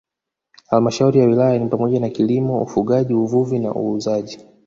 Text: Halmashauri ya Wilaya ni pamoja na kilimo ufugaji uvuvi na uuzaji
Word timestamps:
Halmashauri 0.67 1.19
ya 1.19 1.25
Wilaya 1.25 1.59
ni 1.59 1.67
pamoja 1.69 1.99
na 1.99 2.09
kilimo 2.09 2.61
ufugaji 2.61 3.13
uvuvi 3.13 3.59
na 3.59 3.75
uuzaji 3.75 4.39